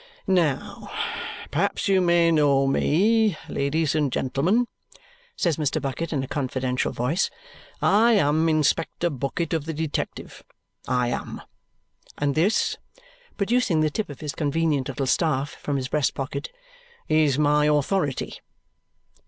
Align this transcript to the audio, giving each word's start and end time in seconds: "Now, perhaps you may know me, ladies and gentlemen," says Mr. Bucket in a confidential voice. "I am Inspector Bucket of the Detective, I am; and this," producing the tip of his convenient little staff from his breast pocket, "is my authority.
"Now, 0.25 0.89
perhaps 1.51 1.87
you 1.87 2.01
may 2.01 2.31
know 2.31 2.65
me, 2.65 3.37
ladies 3.47 3.93
and 3.93 4.11
gentlemen," 4.11 4.65
says 5.35 5.57
Mr. 5.57 5.79
Bucket 5.79 6.11
in 6.11 6.23
a 6.23 6.27
confidential 6.27 6.91
voice. 6.91 7.29
"I 7.83 8.13
am 8.13 8.49
Inspector 8.49 9.07
Bucket 9.11 9.53
of 9.53 9.65
the 9.65 9.75
Detective, 9.75 10.43
I 10.87 11.09
am; 11.09 11.43
and 12.17 12.33
this," 12.33 12.77
producing 13.37 13.81
the 13.81 13.91
tip 13.91 14.09
of 14.09 14.21
his 14.21 14.33
convenient 14.33 14.87
little 14.87 15.05
staff 15.05 15.51
from 15.51 15.75
his 15.75 15.87
breast 15.87 16.15
pocket, 16.15 16.49
"is 17.07 17.37
my 17.37 17.65
authority. 17.67 18.39